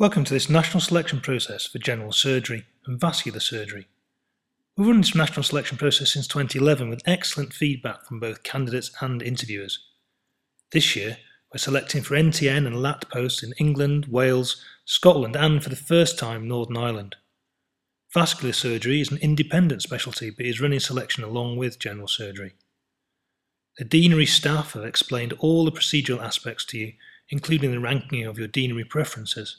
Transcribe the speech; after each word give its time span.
Welcome 0.00 0.24
to 0.24 0.32
this 0.32 0.48
national 0.48 0.80
selection 0.80 1.20
process 1.20 1.66
for 1.66 1.78
general 1.78 2.10
surgery 2.10 2.64
and 2.86 2.98
vascular 2.98 3.38
surgery. 3.38 3.86
We've 4.74 4.86
run 4.86 5.02
this 5.02 5.14
national 5.14 5.42
selection 5.42 5.76
process 5.76 6.10
since 6.10 6.26
2011 6.26 6.88
with 6.88 7.02
excellent 7.04 7.52
feedback 7.52 8.06
from 8.06 8.18
both 8.18 8.42
candidates 8.42 8.90
and 9.02 9.20
interviewers. 9.20 9.78
This 10.72 10.96
year, 10.96 11.18
we're 11.52 11.58
selecting 11.58 12.00
for 12.02 12.14
NTN 12.14 12.66
and 12.66 12.80
LAT 12.80 13.10
posts 13.10 13.42
in 13.42 13.52
England, 13.58 14.06
Wales, 14.06 14.64
Scotland, 14.86 15.36
and 15.36 15.62
for 15.62 15.68
the 15.68 15.76
first 15.76 16.18
time, 16.18 16.48
Northern 16.48 16.78
Ireland. 16.78 17.16
Vascular 18.14 18.54
surgery 18.54 19.02
is 19.02 19.12
an 19.12 19.18
independent 19.18 19.82
specialty 19.82 20.30
but 20.30 20.46
is 20.46 20.62
running 20.62 20.80
selection 20.80 21.24
along 21.24 21.58
with 21.58 21.78
general 21.78 22.08
surgery. 22.08 22.54
The 23.76 23.84
deanery 23.84 24.24
staff 24.24 24.72
have 24.72 24.84
explained 24.84 25.34
all 25.40 25.66
the 25.66 25.72
procedural 25.72 26.24
aspects 26.24 26.64
to 26.68 26.78
you, 26.78 26.94
including 27.28 27.70
the 27.70 27.80
ranking 27.80 28.24
of 28.24 28.38
your 28.38 28.48
deanery 28.48 28.84
preferences. 28.84 29.58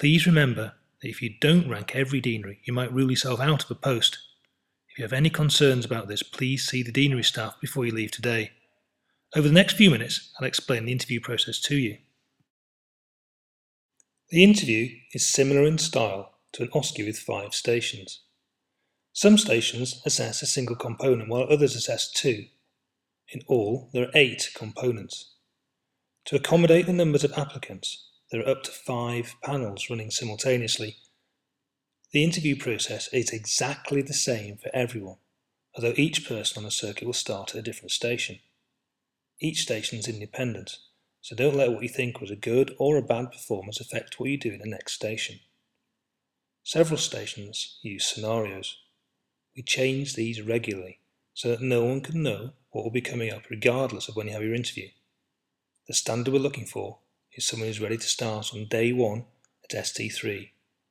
Please 0.00 0.26
remember 0.26 0.72
that 1.02 1.08
if 1.10 1.20
you 1.20 1.34
don't 1.42 1.68
rank 1.68 1.94
every 1.94 2.22
deanery, 2.22 2.60
you 2.64 2.72
might 2.72 2.90
rule 2.90 3.10
yourself 3.10 3.38
out 3.38 3.64
of 3.64 3.70
a 3.70 3.74
post. 3.74 4.16
If 4.88 4.98
you 4.98 5.04
have 5.04 5.12
any 5.12 5.28
concerns 5.28 5.84
about 5.84 6.08
this, 6.08 6.22
please 6.22 6.66
see 6.66 6.82
the 6.82 6.90
deanery 6.90 7.22
staff 7.22 7.60
before 7.60 7.84
you 7.84 7.92
leave 7.92 8.10
today. 8.10 8.52
Over 9.36 9.46
the 9.46 9.54
next 9.54 9.74
few 9.74 9.90
minutes, 9.90 10.32
I'll 10.40 10.46
explain 10.46 10.86
the 10.86 10.92
interview 10.92 11.20
process 11.20 11.60
to 11.64 11.76
you. 11.76 11.98
The 14.30 14.42
interview 14.42 14.88
is 15.12 15.28
similar 15.28 15.66
in 15.66 15.76
style 15.76 16.32
to 16.52 16.62
an 16.62 16.70
OSCE 16.70 17.04
with 17.04 17.18
five 17.18 17.52
stations. 17.52 18.22
Some 19.12 19.36
stations 19.36 20.00
assess 20.06 20.40
a 20.40 20.46
single 20.46 20.76
component 20.76 21.28
while 21.28 21.46
others 21.50 21.76
assess 21.76 22.10
two. 22.10 22.46
In 23.28 23.42
all, 23.48 23.90
there 23.92 24.04
are 24.04 24.12
eight 24.14 24.48
components. 24.54 25.34
To 26.24 26.36
accommodate 26.36 26.86
the 26.86 26.94
numbers 26.94 27.22
of 27.22 27.34
applicants, 27.36 28.06
there 28.30 28.40
are 28.42 28.48
up 28.48 28.62
to 28.64 28.70
five 28.70 29.34
panels 29.42 29.90
running 29.90 30.10
simultaneously. 30.10 30.96
The 32.12 32.24
interview 32.24 32.56
process 32.56 33.08
is 33.12 33.30
exactly 33.30 34.02
the 34.02 34.14
same 34.14 34.56
for 34.56 34.70
everyone, 34.74 35.18
although 35.74 35.94
each 35.96 36.28
person 36.28 36.58
on 36.58 36.64
the 36.64 36.70
circuit 36.70 37.06
will 37.06 37.12
start 37.12 37.50
at 37.50 37.58
a 37.58 37.62
different 37.62 37.90
station. 37.90 38.38
Each 39.40 39.60
station 39.60 39.98
is 39.98 40.08
independent, 40.08 40.76
so 41.20 41.34
don't 41.34 41.56
let 41.56 41.72
what 41.72 41.82
you 41.82 41.88
think 41.88 42.20
was 42.20 42.30
a 42.30 42.36
good 42.36 42.74
or 42.78 42.96
a 42.96 43.02
bad 43.02 43.32
performance 43.32 43.80
affect 43.80 44.18
what 44.20 44.30
you 44.30 44.38
do 44.38 44.52
in 44.52 44.60
the 44.60 44.68
next 44.68 44.92
station. 44.92 45.40
Several 46.62 46.98
stations 46.98 47.78
use 47.82 48.06
scenarios. 48.06 48.76
We 49.56 49.62
change 49.62 50.14
these 50.14 50.42
regularly 50.42 51.00
so 51.34 51.48
that 51.48 51.62
no 51.62 51.84
one 51.84 52.00
can 52.00 52.22
know 52.22 52.52
what 52.70 52.84
will 52.84 52.92
be 52.92 53.00
coming 53.00 53.32
up 53.32 53.50
regardless 53.50 54.08
of 54.08 54.16
when 54.16 54.28
you 54.28 54.34
have 54.34 54.42
your 54.42 54.54
interview. 54.54 54.88
The 55.88 55.94
standard 55.94 56.32
we're 56.32 56.38
looking 56.38 56.66
for 56.66 56.98
is 57.34 57.46
someone 57.46 57.68
who's 57.68 57.80
ready 57.80 57.96
to 57.96 58.06
start 58.06 58.52
on 58.52 58.66
day 58.66 58.92
one 58.92 59.24
at 59.64 59.84
ST3 59.84 60.50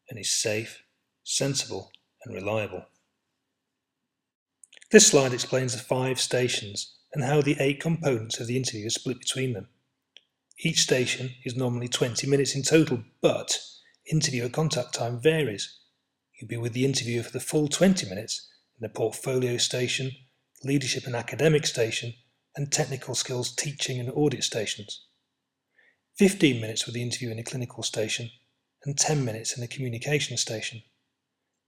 and 0.09 0.20
is 0.20 0.32
safe, 0.32 0.84
sensible, 1.23 1.92
and 2.23 2.34
reliable. 2.34 2.86
This 4.92 5.08
slide 5.08 5.34
explains 5.34 5.73
the 5.73 5.80
five 5.80 6.20
stations 6.20 6.95
and 7.14 7.23
how 7.23 7.42
the 7.42 7.58
eight 7.60 7.80
components 7.80 8.40
of 8.40 8.48
the 8.48 8.58
interview 8.58 8.88
are 8.88 8.92
split 8.92 9.20
between 9.20 9.54
them. 9.54 9.67
Each 10.60 10.80
station 10.80 11.36
is 11.45 11.56
normally 11.56 11.88
20 11.88 12.28
minutes 12.28 12.56
in 12.56 12.64
total, 12.64 13.04
but 13.22 13.60
interviewer 14.12 14.50
contact 14.50 14.94
time 14.94 15.20
varies. 15.20 15.78
You'll 16.40 16.48
be 16.48 16.58
with 16.58 16.73
the 16.73 16.86
interviewer 16.86 17.23
for 17.23 17.32
the 17.32 17.40
full 17.40 17.67
20 17.67 18.08
minutes 18.10 18.50
in 18.80 18.84
the 18.84 18.90
portfolio 18.94 19.58
station, 19.58 20.12
leadership 20.64 21.06
and 21.06 21.16
academic 21.16 21.66
station, 21.66 22.14
and 22.56 22.72
technical 22.72 23.14
skills 23.16 23.54
teaching 23.56 24.00
and 24.00 24.10
audit 24.12 24.44
stations. 24.44 25.06
15 26.20 26.59
minutes 26.59 26.86
with 26.86 26.94
the 26.94 27.02
interview 27.02 27.31
in 27.31 27.39
a 27.39 27.44
clinical 27.44 27.81
station, 27.81 28.30
and 28.84 28.98
10 28.98 29.23
minutes 29.23 29.56
in 29.56 29.62
the 29.62 29.70
communication 29.70 30.36
station. 30.36 30.84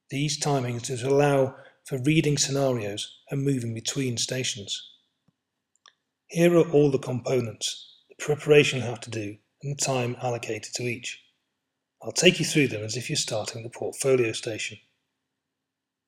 These 0.10 0.42
timings 0.42 0.82
to 0.88 1.08
allow 1.08 1.56
for 1.86 2.00
reading 2.00 2.38
scenarios 2.38 3.20
and 3.30 3.46
moving 3.46 3.74
between 3.74 4.18
stations. 4.18 4.90
Here 6.28 6.54
are 6.54 6.70
all 6.70 6.92
the 6.92 7.00
components, 7.00 7.96
the 8.10 8.16
preparation 8.22 8.80
you 8.80 8.86
have 8.86 9.00
to 9.00 9.10
do, 9.10 9.38
and 9.64 9.78
the 9.78 9.82
time 9.82 10.18
allocated 10.22 10.74
to 10.74 10.84
each. 10.84 11.24
I'll 12.04 12.12
take 12.12 12.38
you 12.38 12.44
through 12.44 12.68
them 12.68 12.84
as 12.84 12.98
if 12.98 13.10
you're 13.10 13.16
starting 13.16 13.64
the 13.64 13.70
portfolio 13.70 14.34
station. 14.34 14.80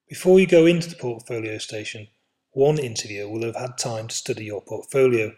Before 0.09 0.37
you 0.37 0.47
go 0.47 0.65
into 0.65 0.89
the 0.89 0.97
portfolio 0.97 1.59
station, 1.59 2.09
one 2.51 2.77
interviewer 2.77 3.29
will 3.29 3.43
have 3.43 3.55
had 3.55 3.77
time 3.77 4.09
to 4.09 4.15
study 4.15 4.43
your 4.43 4.61
portfolio 4.61 5.31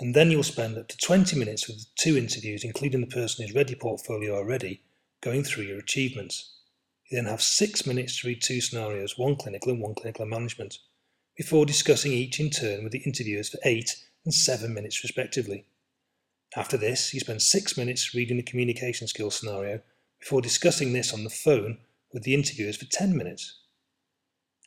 and 0.00 0.14
then 0.14 0.30
you'll 0.30 0.44
spend 0.44 0.78
up 0.78 0.88
to 0.88 0.96
20 0.96 1.36
minutes 1.36 1.66
with 1.66 1.86
two 1.96 2.16
interviews, 2.16 2.62
including 2.62 3.00
the 3.00 3.06
person 3.06 3.44
who's 3.44 3.54
read 3.54 3.70
your 3.70 3.78
portfolio 3.78 4.36
already, 4.36 4.82
going 5.20 5.42
through 5.42 5.64
your 5.64 5.78
achievements. 5.78 6.54
You 7.10 7.16
then 7.16 7.24
have 7.24 7.42
six 7.42 7.86
minutes 7.86 8.20
to 8.20 8.28
read 8.28 8.42
two 8.42 8.60
scenarios, 8.60 9.18
one 9.18 9.36
clinical 9.36 9.72
and 9.72 9.80
one 9.80 9.94
clinical 9.94 10.26
management, 10.26 10.78
before 11.36 11.66
discussing 11.66 12.12
each 12.12 12.38
in 12.38 12.50
turn 12.50 12.84
with 12.84 12.92
the 12.92 13.02
interviewers 13.04 13.48
for 13.48 13.58
eight 13.64 13.96
and 14.24 14.32
seven 14.32 14.72
minutes 14.72 15.02
respectively. 15.02 15.66
After 16.56 16.76
this, 16.76 17.12
you 17.12 17.20
spend 17.20 17.42
six 17.42 17.76
minutes 17.76 18.14
reading 18.14 18.36
the 18.36 18.42
communication 18.42 19.06
skills 19.06 19.36
scenario 19.36 19.80
before 20.20 20.40
discussing 20.40 20.92
this 20.92 21.12
on 21.12 21.24
the 21.24 21.30
phone 21.30 21.78
with 22.12 22.22
the 22.22 22.34
interviewers 22.34 22.76
for 22.76 22.86
10 22.86 23.16
minutes. 23.16 23.58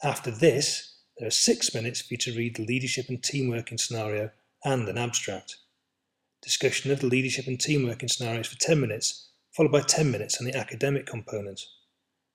After 0.04 0.32
this, 0.32 0.96
there 1.18 1.28
are 1.28 1.32
six 1.32 1.74
minutes 1.74 2.02
for 2.02 2.14
you 2.14 2.18
to 2.20 2.34
read 2.34 2.56
the 2.56 2.66
leadership 2.66 3.08
and 3.10 3.22
teamworking 3.22 3.80
scenario 3.80 4.32
and 4.64 4.88
an 4.88 4.98
abstract. 4.98 5.58
Discussion 6.42 6.92
of 6.92 7.00
the 7.00 7.08
leadership 7.08 7.48
and 7.48 7.58
teamworking 7.58 8.10
scenarios 8.10 8.48
for 8.48 8.60
10 8.60 8.80
minutes, 8.80 9.30
followed 9.56 9.72
by 9.72 9.82
10 9.82 10.10
minutes 10.12 10.40
on 10.40 10.46
the 10.46 10.56
academic 10.56 11.06
component. 11.06 11.62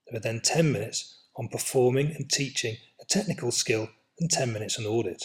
There 0.06 0.18
are 0.18 0.22
then 0.22 0.40
10 0.40 0.70
minutes 0.70 1.24
on 1.36 1.48
performing 1.48 2.12
and 2.16 2.30
teaching 2.30 2.76
a 3.00 3.04
technical 3.04 3.50
skill 3.50 3.88
and 4.18 4.30
10 4.30 4.52
minutes 4.52 4.78
on 4.78 4.86
audit. 4.86 5.24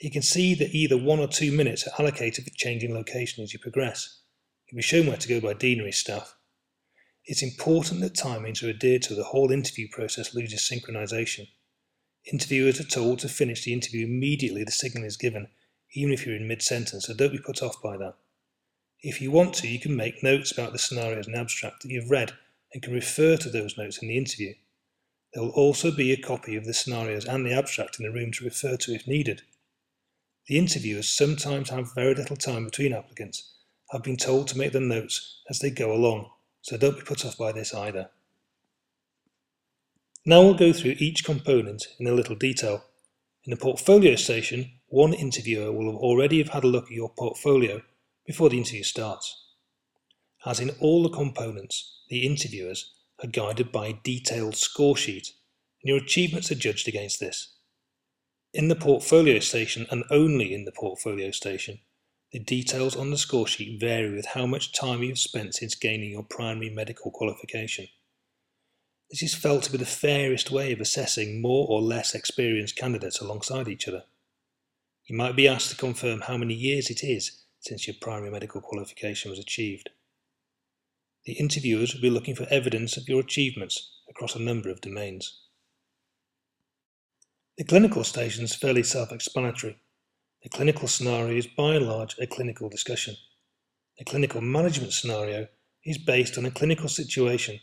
You 0.00 0.10
can 0.10 0.22
see 0.22 0.54
that 0.54 0.74
either 0.74 0.96
one 0.96 1.20
or 1.20 1.28
two 1.28 1.52
minutes 1.52 1.86
are 1.86 2.02
allocated 2.02 2.44
for 2.44 2.50
changing 2.54 2.92
location 2.92 3.44
as 3.44 3.52
you 3.52 3.58
progress. 3.58 4.20
You'll 4.66 4.78
be 4.78 4.82
shown 4.82 5.06
where 5.06 5.16
to 5.16 5.28
go 5.28 5.40
by 5.40 5.54
deanery 5.54 5.92
staff. 5.92 6.34
It's 7.26 7.42
important 7.42 8.00
that 8.00 8.14
timings 8.14 8.62
are 8.62 8.68
adhered 8.68 9.02
to 9.02 9.14
the 9.14 9.24
whole 9.24 9.50
interview 9.50 9.88
process 9.90 10.34
loses 10.34 10.60
synchronization. 10.60 11.48
Interviewers 12.30 12.80
are 12.80 12.84
told 12.84 13.18
to 13.20 13.28
finish 13.28 13.64
the 13.64 13.72
interview 13.72 14.06
immediately 14.06 14.64
the 14.64 14.72
signal 14.72 15.04
is 15.04 15.16
given 15.16 15.48
even 15.94 16.12
if 16.12 16.26
you're 16.26 16.36
in 16.36 16.48
mid 16.48 16.62
sentence, 16.62 17.06
so 17.06 17.14
don't 17.14 17.32
be 17.32 17.38
put 17.38 17.62
off 17.62 17.80
by 17.82 17.96
that. 17.96 18.16
If 19.00 19.20
you 19.20 19.30
want 19.30 19.54
to, 19.56 19.68
you 19.68 19.78
can 19.78 19.96
make 19.96 20.22
notes 20.22 20.50
about 20.50 20.72
the 20.72 20.78
scenarios 20.78 21.26
and 21.26 21.36
abstract 21.36 21.82
that 21.82 21.90
you've 21.90 22.10
read 22.10 22.32
and 22.72 22.82
can 22.82 22.92
refer 22.92 23.36
to 23.36 23.48
those 23.48 23.78
notes 23.78 23.98
in 23.98 24.08
the 24.08 24.16
interview. 24.16 24.54
There 25.32 25.42
will 25.42 25.50
also 25.50 25.90
be 25.90 26.12
a 26.12 26.16
copy 26.16 26.56
of 26.56 26.64
the 26.64 26.74
scenarios 26.74 27.24
and 27.24 27.44
the 27.44 27.52
abstract 27.52 27.98
in 27.98 28.04
the 28.04 28.12
room 28.12 28.32
to 28.32 28.44
refer 28.44 28.76
to 28.76 28.94
if 28.94 29.06
needed. 29.06 29.42
The 30.46 30.58
interviewers 30.58 31.08
sometimes 31.08 31.70
have 31.70 31.94
very 31.94 32.14
little 32.14 32.36
time 32.36 32.64
between 32.64 32.92
applicants, 32.92 33.54
have 33.90 34.02
been 34.02 34.16
told 34.16 34.48
to 34.48 34.58
make 34.58 34.72
the 34.72 34.80
notes 34.80 35.42
as 35.48 35.58
they 35.58 35.70
go 35.70 35.92
along, 35.92 36.30
so 36.62 36.76
don't 36.76 36.96
be 36.96 37.04
put 37.04 37.24
off 37.24 37.38
by 37.38 37.52
this 37.52 37.74
either. 37.74 38.10
Now 40.26 40.42
we'll 40.42 40.54
go 40.54 40.72
through 40.72 40.96
each 40.98 41.24
component 41.24 41.88
in 41.98 42.06
a 42.06 42.12
little 42.12 42.36
detail. 42.36 42.84
In 43.46 43.50
the 43.50 43.56
portfolio 43.56 44.16
station, 44.16 44.72
one 44.86 45.12
interviewer 45.12 45.70
will 45.70 45.92
have 45.92 46.00
already 46.00 46.38
have 46.38 46.48
had 46.48 46.64
a 46.64 46.68
look 46.68 46.86
at 46.86 46.92
your 46.92 47.12
portfolio 47.12 47.82
before 48.26 48.48
the 48.48 48.56
interview 48.56 48.82
starts. 48.82 49.36
As 50.46 50.60
in 50.60 50.70
all 50.80 51.02
the 51.02 51.10
components, 51.10 52.00
the 52.08 52.26
interviewers 52.26 52.94
are 53.22 53.28
guided 53.28 53.70
by 53.70 53.88
a 53.88 54.00
detailed 54.02 54.56
score 54.56 54.96
sheet, 54.96 55.28
and 55.82 55.88
your 55.88 55.98
achievements 55.98 56.50
are 56.50 56.54
judged 56.54 56.88
against 56.88 57.20
this. 57.20 57.54
In 58.54 58.68
the 58.68 58.76
portfolio 58.76 59.40
station, 59.40 59.86
and 59.90 60.04
only 60.10 60.54
in 60.54 60.64
the 60.64 60.72
portfolio 60.72 61.30
station, 61.30 61.80
the 62.32 62.38
details 62.38 62.96
on 62.96 63.10
the 63.10 63.18
score 63.18 63.46
sheet 63.46 63.78
vary 63.78 64.14
with 64.14 64.26
how 64.26 64.46
much 64.46 64.72
time 64.72 65.02
you 65.02 65.10
have 65.10 65.18
spent 65.18 65.54
since 65.54 65.74
gaining 65.74 66.12
your 66.12 66.24
primary 66.24 66.70
medical 66.70 67.10
qualification. 67.10 67.88
This 69.14 69.22
is 69.22 69.34
felt 69.36 69.62
to 69.62 69.70
be 69.70 69.78
the 69.78 69.86
fairest 69.86 70.50
way 70.50 70.72
of 70.72 70.80
assessing 70.80 71.40
more 71.40 71.68
or 71.68 71.80
less 71.80 72.16
experienced 72.16 72.74
candidates 72.74 73.20
alongside 73.20 73.68
each 73.68 73.86
other. 73.86 74.02
You 75.04 75.16
might 75.16 75.36
be 75.36 75.46
asked 75.46 75.70
to 75.70 75.76
confirm 75.76 76.22
how 76.22 76.36
many 76.36 76.52
years 76.52 76.90
it 76.90 77.04
is 77.04 77.44
since 77.60 77.86
your 77.86 77.94
primary 78.00 78.32
medical 78.32 78.60
qualification 78.60 79.30
was 79.30 79.38
achieved. 79.38 79.90
The 81.26 81.34
interviewers 81.34 81.94
will 81.94 82.00
be 82.00 82.10
looking 82.10 82.34
for 82.34 82.48
evidence 82.50 82.96
of 82.96 83.08
your 83.08 83.20
achievements 83.20 84.00
across 84.10 84.34
a 84.34 84.42
number 84.42 84.68
of 84.68 84.80
domains. 84.80 85.42
The 87.56 87.62
clinical 87.62 88.02
station 88.02 88.42
is 88.42 88.56
fairly 88.56 88.82
self-explanatory. 88.82 89.78
The 90.42 90.48
clinical 90.48 90.88
scenario 90.88 91.36
is 91.36 91.46
by 91.46 91.76
and 91.76 91.86
large 91.86 92.16
a 92.18 92.26
clinical 92.26 92.68
discussion. 92.68 93.14
The 93.96 94.04
clinical 94.04 94.40
management 94.40 94.92
scenario 94.92 95.46
is 95.84 95.98
based 95.98 96.36
on 96.36 96.46
a 96.46 96.50
clinical 96.50 96.88
situation 96.88 97.60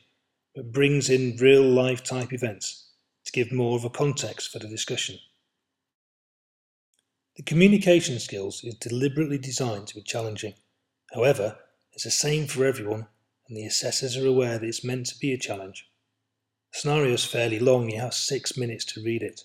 but 0.55 0.71
brings 0.71 1.09
in 1.09 1.37
real 1.37 1.63
life 1.63 2.03
type 2.03 2.33
events 2.33 2.89
to 3.25 3.31
give 3.31 3.51
more 3.51 3.77
of 3.77 3.85
a 3.85 3.89
context 3.89 4.49
for 4.49 4.59
the 4.59 4.67
discussion. 4.67 5.17
The 7.37 7.43
communication 7.43 8.19
skills 8.19 8.63
is 8.63 8.75
deliberately 8.75 9.37
designed 9.37 9.87
to 9.87 9.95
be 9.95 10.01
challenging. 10.01 10.55
However, 11.13 11.57
it's 11.93 12.03
the 12.03 12.11
same 12.11 12.47
for 12.47 12.65
everyone, 12.65 13.07
and 13.47 13.57
the 13.57 13.65
assessors 13.65 14.17
are 14.17 14.27
aware 14.27 14.59
that 14.59 14.67
it's 14.67 14.83
meant 14.83 15.07
to 15.07 15.19
be 15.19 15.33
a 15.33 15.37
challenge. 15.37 15.89
The 16.73 16.79
scenario 16.79 17.13
is 17.13 17.25
fairly 17.25 17.59
long, 17.59 17.89
you 17.89 17.99
have 17.99 18.13
six 18.13 18.57
minutes 18.57 18.85
to 18.85 19.03
read 19.03 19.23
it. 19.23 19.41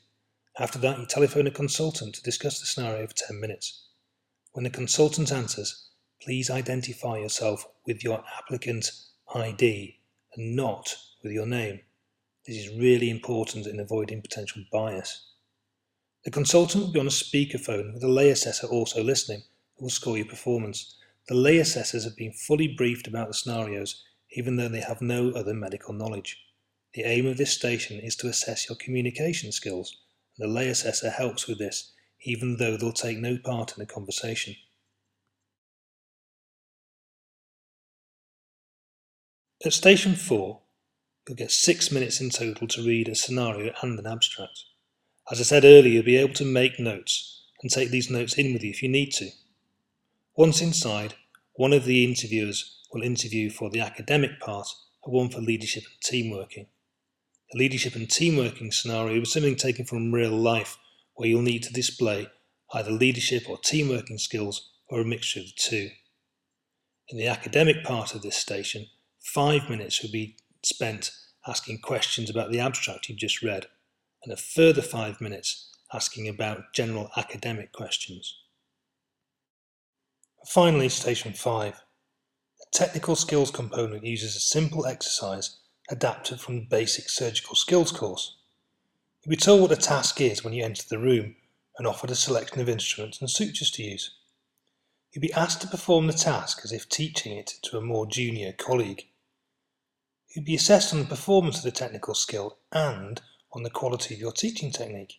After 0.58 0.78
that, 0.80 0.98
you 0.98 1.06
telephone 1.06 1.46
a 1.46 1.52
consultant 1.52 2.14
to 2.16 2.22
discuss 2.22 2.58
the 2.58 2.66
scenario 2.66 3.06
for 3.06 3.14
10 3.14 3.40
minutes. 3.40 3.86
When 4.52 4.64
the 4.64 4.70
consultant 4.70 5.30
answers, 5.30 5.90
please 6.22 6.50
identify 6.50 7.18
yourself 7.18 7.66
with 7.86 8.02
your 8.02 8.24
applicant 8.38 8.90
ID 9.34 9.95
and 10.36 10.56
not 10.56 10.96
with 11.22 11.32
your 11.32 11.46
name. 11.46 11.80
This 12.46 12.56
is 12.56 12.78
really 12.78 13.10
important 13.10 13.66
in 13.66 13.80
avoiding 13.80 14.22
potential 14.22 14.62
bias. 14.70 15.26
The 16.24 16.30
consultant 16.30 16.84
will 16.84 16.92
be 16.92 17.00
on 17.00 17.06
a 17.06 17.10
speakerphone 17.10 17.94
with 17.94 18.02
a 18.04 18.08
lay 18.08 18.30
assessor 18.30 18.66
also 18.66 19.02
listening 19.02 19.42
who 19.76 19.84
will 19.84 19.90
score 19.90 20.16
your 20.16 20.26
performance. 20.26 20.96
The 21.28 21.34
lay 21.34 21.58
assessors 21.58 22.04
have 22.04 22.16
been 22.16 22.32
fully 22.32 22.68
briefed 22.68 23.06
about 23.06 23.28
the 23.28 23.34
scenarios 23.34 24.04
even 24.32 24.56
though 24.56 24.68
they 24.68 24.80
have 24.80 25.00
no 25.00 25.30
other 25.30 25.54
medical 25.54 25.94
knowledge. 25.94 26.42
The 26.94 27.04
aim 27.04 27.26
of 27.26 27.36
this 27.36 27.52
station 27.52 28.00
is 28.00 28.16
to 28.16 28.28
assess 28.28 28.68
your 28.68 28.76
communication 28.76 29.52
skills, 29.52 29.96
and 30.36 30.48
the 30.48 30.52
lay 30.52 30.68
assessor 30.68 31.10
helps 31.10 31.46
with 31.46 31.58
this 31.58 31.92
even 32.22 32.56
though 32.56 32.76
they'll 32.76 32.92
take 32.92 33.18
no 33.18 33.38
part 33.38 33.76
in 33.76 33.78
the 33.78 33.86
conversation. 33.86 34.56
At 39.66 39.72
station 39.72 40.14
4, 40.14 40.60
you'll 41.26 41.36
get 41.36 41.50
6 41.50 41.90
minutes 41.90 42.20
in 42.20 42.30
total 42.30 42.68
to 42.68 42.86
read 42.86 43.08
a 43.08 43.16
scenario 43.16 43.74
and 43.82 43.98
an 43.98 44.06
abstract. 44.06 44.60
As 45.28 45.40
I 45.40 45.42
said 45.42 45.64
earlier, 45.64 45.94
you'll 45.94 46.04
be 46.04 46.18
able 46.18 46.34
to 46.34 46.44
make 46.44 46.78
notes 46.78 47.42
and 47.60 47.68
take 47.68 47.90
these 47.90 48.08
notes 48.08 48.34
in 48.34 48.52
with 48.52 48.62
you 48.62 48.70
if 48.70 48.80
you 48.80 48.88
need 48.88 49.10
to. 49.14 49.30
Once 50.36 50.60
inside, 50.60 51.14
one 51.54 51.72
of 51.72 51.84
the 51.84 52.04
interviewers 52.04 52.78
will 52.92 53.02
interview 53.02 53.50
for 53.50 53.68
the 53.68 53.80
academic 53.80 54.38
part 54.38 54.68
and 55.04 55.12
one 55.12 55.30
for 55.30 55.40
leadership 55.40 55.82
and 55.82 56.00
team 56.00 56.30
working. 56.30 56.68
The 57.50 57.58
leadership 57.58 57.96
and 57.96 58.08
team 58.08 58.36
working 58.36 58.70
scenario 58.70 59.22
is 59.22 59.32
something 59.32 59.56
taken 59.56 59.84
from 59.84 60.14
real 60.14 60.30
life 60.30 60.78
where 61.14 61.28
you'll 61.28 61.42
need 61.42 61.64
to 61.64 61.72
display 61.72 62.28
either 62.72 62.92
leadership 62.92 63.50
or 63.50 63.58
team 63.58 63.88
working 63.88 64.18
skills 64.18 64.70
or 64.88 65.00
a 65.00 65.04
mixture 65.04 65.40
of 65.40 65.46
the 65.46 65.52
two. 65.56 65.90
In 67.08 67.18
the 67.18 67.26
academic 67.26 67.82
part 67.82 68.14
of 68.14 68.22
this 68.22 68.36
station, 68.36 68.86
five 69.34 69.68
minutes 69.68 70.02
will 70.02 70.10
be 70.10 70.36
spent 70.62 71.10
asking 71.46 71.78
questions 71.78 72.30
about 72.30 72.50
the 72.50 72.60
abstract 72.60 73.08
you've 73.08 73.18
just 73.18 73.42
read 73.42 73.66
and 74.24 74.32
a 74.32 74.36
further 74.36 74.82
five 74.82 75.20
minutes 75.20 75.70
asking 75.92 76.28
about 76.28 76.72
general 76.72 77.10
academic 77.16 77.72
questions. 77.72 78.38
Finally, 80.46 80.88
Station 80.88 81.32
5. 81.32 81.74
The 81.74 82.66
technical 82.72 83.16
skills 83.16 83.50
component 83.50 84.04
uses 84.04 84.36
a 84.36 84.40
simple 84.40 84.86
exercise 84.86 85.58
adapted 85.90 86.40
from 86.40 86.56
the 86.56 86.66
basic 86.66 87.08
surgical 87.08 87.56
skills 87.56 87.92
course. 87.92 88.36
You'll 89.22 89.30
be 89.30 89.36
told 89.36 89.60
what 89.60 89.70
the 89.70 89.76
task 89.76 90.20
is 90.20 90.44
when 90.44 90.52
you 90.52 90.64
enter 90.64 90.84
the 90.88 90.98
room 90.98 91.36
and 91.78 91.86
offered 91.86 92.10
a 92.10 92.14
selection 92.14 92.60
of 92.60 92.68
instruments 92.68 93.20
and 93.20 93.28
sutures 93.28 93.70
to 93.72 93.82
use. 93.82 94.16
You'll 95.12 95.22
be 95.22 95.32
asked 95.32 95.60
to 95.62 95.68
perform 95.68 96.06
the 96.06 96.12
task 96.12 96.60
as 96.64 96.72
if 96.72 96.88
teaching 96.88 97.36
it 97.36 97.54
to 97.64 97.78
a 97.78 97.82
more 97.82 98.06
junior 98.06 98.52
colleague. 98.52 99.06
You'll 100.36 100.44
be 100.44 100.54
assessed 100.54 100.92
on 100.92 100.98
the 100.98 101.06
performance 101.06 101.56
of 101.56 101.62
the 101.62 101.70
technical 101.70 102.14
skill 102.14 102.58
and 102.70 103.22
on 103.54 103.62
the 103.62 103.70
quality 103.70 104.12
of 104.12 104.20
your 104.20 104.32
teaching 104.32 104.70
technique. 104.70 105.14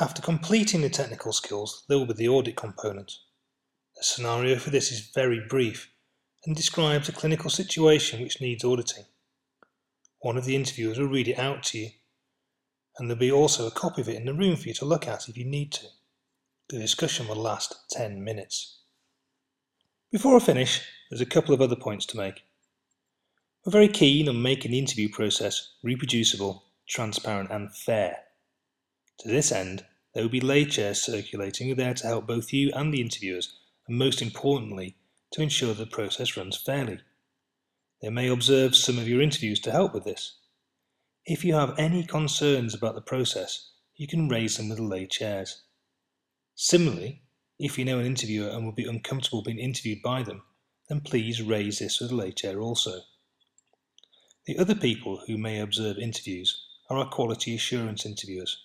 After 0.00 0.22
completing 0.22 0.82
the 0.82 0.88
technical 0.88 1.32
skills, 1.32 1.84
there 1.88 1.98
will 1.98 2.06
be 2.06 2.12
the 2.12 2.28
audit 2.28 2.54
component. 2.54 3.14
The 3.96 4.04
scenario 4.04 4.56
for 4.60 4.70
this 4.70 4.92
is 4.92 5.10
very 5.12 5.44
brief 5.48 5.90
and 6.44 6.54
describes 6.54 7.08
a 7.08 7.12
clinical 7.12 7.50
situation 7.50 8.22
which 8.22 8.40
needs 8.40 8.62
auditing. 8.62 9.06
One 10.20 10.36
of 10.36 10.44
the 10.44 10.54
interviewers 10.54 11.00
will 11.00 11.08
read 11.08 11.26
it 11.26 11.36
out 11.36 11.64
to 11.64 11.78
you, 11.78 11.90
and 12.98 13.10
there'll 13.10 13.18
be 13.18 13.32
also 13.32 13.66
a 13.66 13.72
copy 13.72 14.00
of 14.00 14.08
it 14.08 14.14
in 14.14 14.26
the 14.26 14.32
room 14.32 14.54
for 14.54 14.68
you 14.68 14.74
to 14.74 14.84
look 14.84 15.08
at 15.08 15.28
if 15.28 15.36
you 15.36 15.44
need 15.44 15.72
to. 15.72 15.86
The 16.68 16.78
discussion 16.78 17.26
will 17.26 17.34
last 17.34 17.74
10 17.90 18.22
minutes. 18.22 18.78
Before 20.12 20.36
I 20.36 20.38
finish, 20.38 20.82
there's 21.10 21.20
a 21.20 21.26
couple 21.26 21.52
of 21.52 21.60
other 21.60 21.74
points 21.74 22.06
to 22.06 22.16
make. 22.16 22.45
We're 23.66 23.72
very 23.72 23.88
keen 23.88 24.28
on 24.28 24.40
making 24.40 24.70
the 24.70 24.78
interview 24.78 25.08
process 25.08 25.72
reproducible 25.82 26.62
transparent 26.86 27.50
and 27.50 27.74
fair. 27.74 28.18
To 29.18 29.28
this 29.28 29.50
end, 29.50 29.84
there 30.14 30.22
will 30.22 30.30
be 30.30 30.38
lay 30.38 30.64
chairs 30.64 31.02
circulating 31.02 31.74
there 31.74 31.92
to 31.94 32.06
help 32.06 32.28
both 32.28 32.52
you 32.52 32.70
and 32.76 32.94
the 32.94 33.00
interviewers, 33.00 33.58
and 33.88 33.98
most 33.98 34.22
importantly, 34.22 34.94
to 35.32 35.42
ensure 35.42 35.74
the 35.74 35.84
process 35.84 36.36
runs 36.36 36.56
fairly. 36.56 37.00
They 38.00 38.08
may 38.08 38.28
observe 38.28 38.76
some 38.76 39.00
of 39.00 39.08
your 39.08 39.20
interviews 39.20 39.58
to 39.62 39.72
help 39.72 39.92
with 39.94 40.04
this. 40.04 40.36
If 41.24 41.44
you 41.44 41.54
have 41.54 41.76
any 41.76 42.04
concerns 42.04 42.72
about 42.72 42.94
the 42.94 43.00
process, 43.00 43.70
you 43.96 44.06
can 44.06 44.28
raise 44.28 44.58
them 44.58 44.68
with 44.68 44.78
the 44.78 44.84
lay 44.84 45.08
chairs. 45.08 45.64
Similarly, 46.54 47.22
if 47.58 47.78
you 47.78 47.84
know 47.84 47.98
an 47.98 48.06
interviewer 48.06 48.48
and 48.48 48.64
will 48.64 48.70
be 48.70 48.86
uncomfortable 48.86 49.42
being 49.42 49.58
interviewed 49.58 50.02
by 50.02 50.22
them, 50.22 50.44
then 50.88 51.00
please 51.00 51.42
raise 51.42 51.80
this 51.80 51.98
with 51.98 52.10
the 52.10 52.14
lay 52.14 52.30
chair 52.30 52.60
also. 52.60 53.00
The 54.46 54.58
other 54.58 54.76
people 54.76 55.24
who 55.26 55.36
may 55.36 55.58
observe 55.58 55.98
interviews 55.98 56.66
are 56.88 56.98
our 56.98 57.10
quality 57.10 57.56
assurance 57.56 58.06
interviewers. 58.06 58.56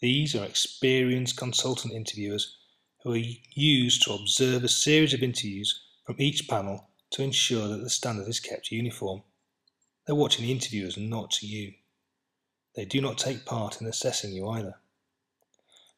These 0.00 0.36
are 0.36 0.44
experienced 0.44 1.38
consultant 1.38 1.94
interviewers 1.94 2.58
who 3.02 3.14
are 3.14 3.22
used 3.54 4.02
to 4.02 4.12
observe 4.12 4.64
a 4.64 4.68
series 4.68 5.14
of 5.14 5.22
interviews 5.22 5.80
from 6.04 6.16
each 6.18 6.46
panel 6.46 6.90
to 7.12 7.22
ensure 7.22 7.68
that 7.68 7.78
the 7.78 7.88
standard 7.88 8.28
is 8.28 8.38
kept 8.38 8.70
uniform. 8.70 9.22
They're 10.06 10.14
watching 10.14 10.44
the 10.44 10.52
interviewers 10.52 10.98
not 10.98 11.42
you. 11.42 11.72
They 12.76 12.84
do 12.84 13.00
not 13.00 13.16
take 13.16 13.46
part 13.46 13.80
in 13.80 13.86
assessing 13.86 14.34
you 14.34 14.46
either. 14.50 14.74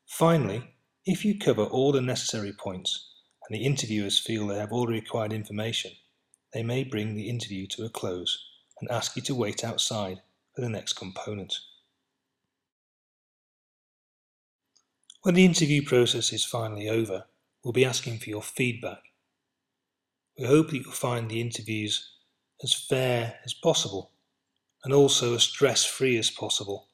Finally, 0.06 0.76
if 1.04 1.24
you 1.24 1.36
cover 1.36 1.64
all 1.64 1.90
the 1.90 2.00
necessary 2.00 2.52
points 2.52 3.10
and 3.48 3.58
the 3.58 3.64
interviewers 3.64 4.20
feel 4.20 4.46
they 4.46 4.58
have 4.58 4.70
all 4.70 4.86
the 4.86 4.92
required 4.92 5.32
information, 5.32 5.90
they 6.52 6.62
may 6.62 6.84
bring 6.84 7.16
the 7.16 7.28
interview 7.28 7.66
to 7.66 7.84
a 7.84 7.88
close 7.88 8.46
and 8.80 8.90
ask 8.90 9.16
you 9.16 9.22
to 9.22 9.34
wait 9.34 9.64
outside 9.64 10.22
for 10.54 10.62
the 10.62 10.68
next 10.68 10.94
component. 10.94 11.54
When 15.22 15.34
the 15.34 15.44
interview 15.44 15.84
process 15.84 16.32
is 16.32 16.44
finally 16.44 16.88
over, 16.88 17.24
we'll 17.62 17.72
be 17.72 17.84
asking 17.84 18.18
for 18.18 18.30
your 18.30 18.42
feedback. 18.42 19.02
We 20.38 20.46
hope 20.46 20.70
that 20.70 20.78
you'll 20.78 20.92
find 20.92 21.30
the 21.30 21.40
interviews 21.40 22.12
as 22.62 22.72
fair 22.72 23.38
as 23.44 23.52
possible 23.52 24.12
and 24.82 24.94
also 24.94 25.34
as 25.34 25.42
stress 25.42 25.84
free 25.84 26.16
as 26.16 26.30
possible. 26.30 26.88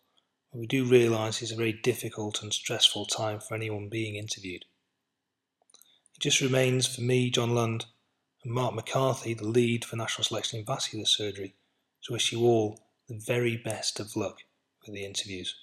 We 0.53 0.67
do 0.67 0.85
realise 0.85 1.43
it's 1.43 1.53
a 1.53 1.57
very 1.57 1.75
difficult 1.75 2.43
and 2.43 2.53
stressful 2.53 3.07
time 3.07 3.41
for 3.41 3.55
anyone 3.55 3.91
being 3.91 4.17
interviewed. 4.17 4.65
It 6.15 6.21
just 6.21 6.41
remains 6.41 6.87
for 6.87 7.03
me, 7.03 7.31
John 7.31 7.55
Lund, 7.55 7.85
and 8.43 8.55
Mark 8.55 8.75
McCarthy, 8.75 9.35
the 9.35 9.47
lead 9.47 9.85
for 9.85 9.97
National 9.97 10.25
Selection 10.25 10.59
in 10.59 10.65
Vascular 10.65 11.05
Surgery, 11.05 11.57
to 12.07 12.13
wish 12.13 12.33
you 12.33 12.41
all 12.41 12.79
the 13.09 13.21
very 13.27 13.57
best 13.57 13.99
of 13.99 14.17
luck 14.17 14.39
with 14.87 14.95
the 14.95 15.05
interviews. 15.05 15.55